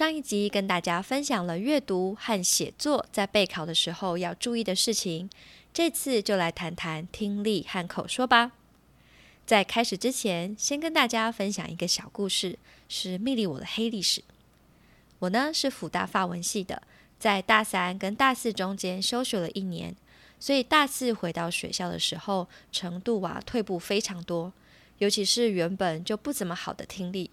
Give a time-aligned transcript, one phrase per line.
[0.00, 5.28] 上一集跟大家分享了阅读和写作在备考的时候要注意的事情，
[5.74, 8.52] 这次就来谈谈听力和口说吧。
[9.44, 14.24] 在开始之前，先跟大家分享一个小故事，是蜜莉我的黑历史。
[15.18, 16.82] 我呢是辅大法文系的，
[17.18, 19.94] 在大三跟大四中间休学了一年，
[20.38, 24.50] 所以大四回到学校的时候，程度啊退步非常多，
[24.96, 27.28] 尤其是原本就不怎么好的听力。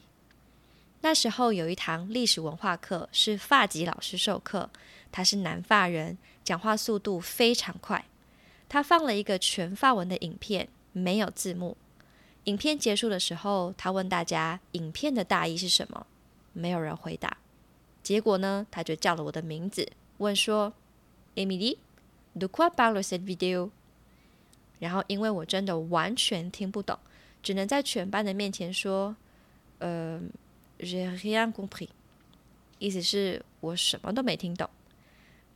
[1.07, 4.69] 那时候有一堂历史文化课，是发籍老师授课，
[5.09, 8.03] 他是南发人，讲话速度非常快。
[8.67, 11.77] 他放了一个全发文的影片，没有字幕。
[12.43, 16.05] 影片结束的时候，他问大家影片的大意是什么，
[16.51, 17.37] 没有人回答。
[18.03, 20.73] 结果呢，他就叫了我的名字，问说
[21.35, 23.69] ：“Emily，de quoi parle cette video？”
[24.79, 26.99] 然后因为我真的完全听不懂，
[27.41, 29.15] 只能在全班的面前说
[29.79, 30.19] ：“呃。”
[30.79, 31.89] Rien compris，
[32.79, 34.69] 意思是我什么都没听懂。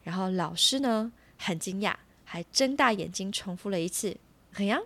[0.03, 4.17] 然后老师呢很惊讶，还睁大眼睛重复了一次
[4.55, 4.83] “rien”。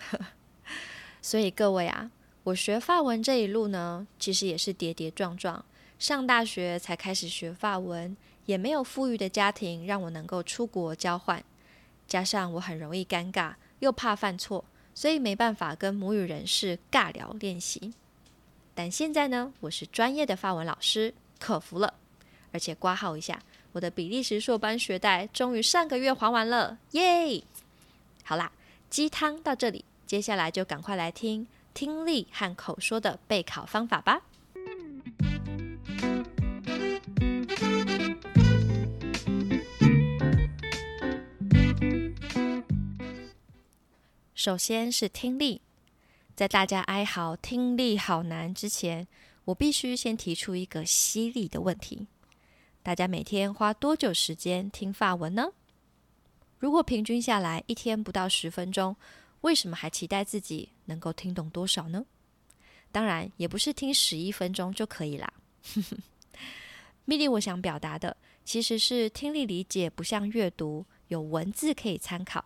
[1.22, 2.10] 所以各位啊，
[2.42, 5.64] 我学法文这一路呢，其实也是跌跌撞撞。
[5.98, 8.16] 上大学才开始学法文，
[8.46, 11.44] 也没有富裕的家庭让我能够出国交换。
[12.08, 17.94] 加上我很容易尴尬，又怕犯错，所以没办法跟母语人士尬聊练习。
[18.74, 21.92] 但现在呢，我是专业的法文老师，克服了，
[22.52, 23.38] 而且挂号一下，
[23.72, 27.42] 我的比利时硕班学贷终于上个月还完了，耶！
[28.24, 28.50] 好啦，
[28.88, 34.22] 鸡汤到这里，接下来就赶快来听听力和口说的备考方法吧。
[44.34, 45.60] 首先是听力。
[46.42, 49.06] 在大家哀嚎听力好难之前，
[49.44, 52.08] 我必须先提出一个犀利的问题：
[52.82, 55.52] 大家每天花多久时间听法文呢？
[56.58, 58.96] 如果平均下来一天不到十分钟，
[59.42, 62.04] 为什么还期待自己能够听懂多少呢？
[62.90, 65.32] 当然，也不是听十一分钟就可以啦。
[67.04, 72.44] 米莉，我想表达的其实是听力理解不像阅读，有文字可以参考。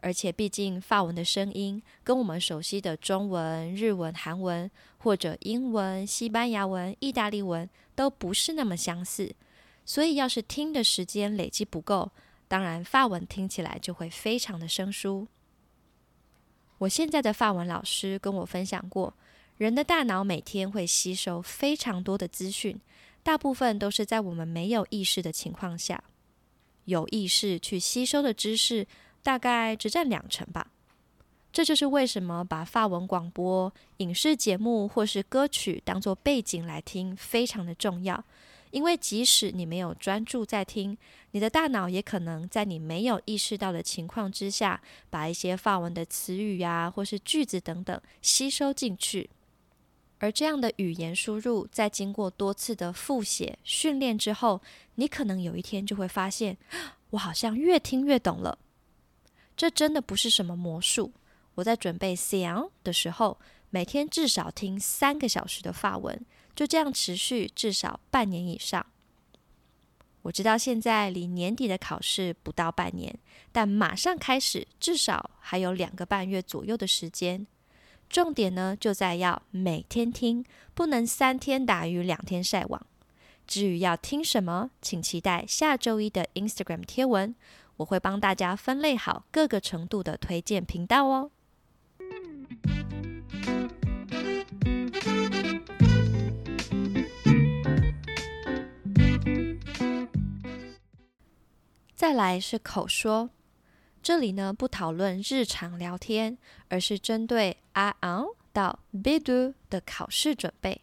[0.00, 9.34] 而且，毕竟法文的声音跟我们熟悉的中文、日文、韩文，或者英文、西班牙文、意大利文都不是那么相似，
[9.84, 12.12] 所以要是听的时间累积不够，
[12.46, 15.26] 当然法文听起来就会非常的生疏。
[16.78, 19.14] 我现在的法文老师跟我分享过，
[19.56, 22.78] 人的大脑每天会吸收非常多的资讯，
[23.22, 26.04] 大部分都是在我们没有意识的情况下，
[26.84, 28.86] 有意识去吸收的知识。
[29.26, 30.68] 大概只占两成吧，
[31.52, 38.22] 这就是为什么把法文广播、影视节目或是歌曲当做背景来听非常的重要。
[38.70, 40.96] 因为即使你没有专注在听，
[41.32, 49.28] 你的大脑也可能在你没有意识到的情况之下，把一些法文的词语呀或是句子等等吸收进去。
[50.20, 54.62] 而这样的语言输入，在经过多次的复写训练之后，
[54.94, 56.56] 你可能有一天就会发现，
[57.10, 58.56] 我好像越听越懂了。
[59.56, 61.12] 这真的不是什么魔术。
[61.54, 63.38] 我在准备 C N 的时候，
[63.70, 66.24] 每天至少听三个小时的法文，
[66.54, 68.84] 就这样持续至少半年以上。
[70.22, 73.16] 我知道现在离年底的考试不到半年，
[73.52, 77.46] 但马上开始，至少还有两个半月左右的时间。
[78.10, 80.44] 重点呢，就在要每天听，
[80.74, 82.86] 不能三天打鱼两天晒网。
[83.46, 87.34] 至于要听什么，请期待下周一的 Instagram 贴文。
[87.76, 91.30] 我会帮大家分类好各个程度的推荐频道哦。
[101.94, 103.30] 再来是口说，
[104.02, 106.38] 这里呢不讨论日常聊天，
[106.68, 110.82] 而是针对 A N 到 B D 的考试准备。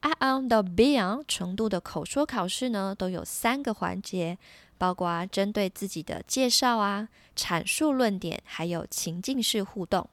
[0.00, 4.36] A N 到 B N 程度的口说考试呢，都有三个环节。
[4.80, 7.06] 包括针对自己的介绍啊、
[7.36, 10.08] 阐述论点，还有情境式互动。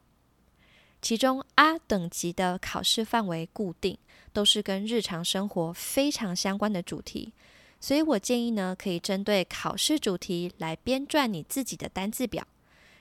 [1.01, 3.97] 其中 R 等级的考试范围固定，
[4.33, 7.31] 都是跟日常生活非常相关的主题。
[7.79, 12.45] 所以我建议呢，可以针对考试主题来编撰你自己的单字表。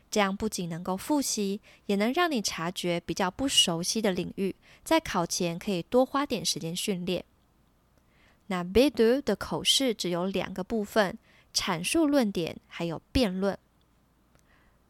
[0.09, 4.55] 这样不仅能够复习，也能让你察觉比较不熟悉的领域，
[4.85, 7.25] 在考前可以多花点时间训练。
[8.47, 11.19] 那 B2 的口试只有两个部分：
[11.57, 13.59] 阐述论点，还有辩论。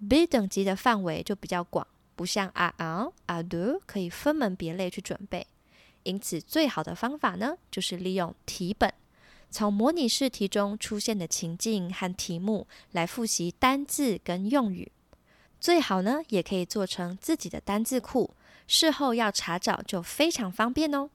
[0.09, 1.87] B 等级的范围就比较广，
[2.17, 5.47] 不像 A1、A2 可以分门别类去准备。
[6.03, 8.93] 因此，最好的方法呢，就是利用题本，
[9.49, 14.91] 从模拟试题中出现的情境和题目来复习单字跟用语。
[15.61, 18.35] 最好呢，也可以做成自己的单字库，
[18.67, 21.11] 事后要查找就非常方便哦。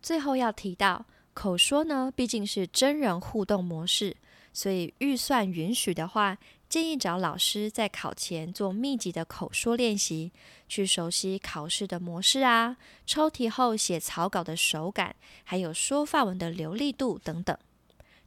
[0.00, 1.06] 最后要提到，
[1.38, 4.16] 口说呢毕竟是真人互动模式，
[4.52, 6.36] 所以预算允许的话，
[6.68, 10.32] 建议找老师在考前做密集的口说练习，
[10.68, 12.76] 去熟悉考试的模式啊，
[13.06, 15.14] 抽题后写草稿的手感，
[15.44, 17.56] 还有说法文的流利度等等。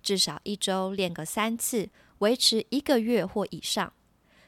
[0.02, 3.92] 至少一周练个三次，维持一个月或以上。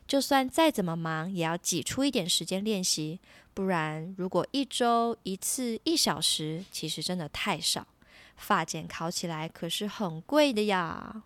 [0.07, 3.19] 就算再怎么忙，也要挤出一点时间练习，
[3.53, 7.85] 不然如果一周一次一小时，其实真的太少。
[8.35, 11.23] 发检考起来可是很贵的呀。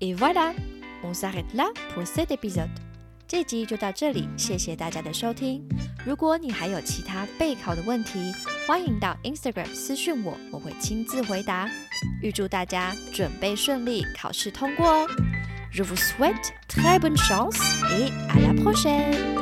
[0.00, 0.54] Et voilà,
[1.02, 2.70] on s'arrête là pour cet épisode。
[3.26, 5.62] 这集就到这里，谢谢大家的收听。
[6.06, 8.32] 如果你还有其他备考的问题，
[8.66, 11.68] 欢迎到 Instagram 私讯我，我会亲自回答。
[12.22, 15.06] 预祝大家准备顺利，考试通过哦
[15.70, 17.58] ！Je vous souhaite très bonne chance
[17.90, 19.37] et à la prochaine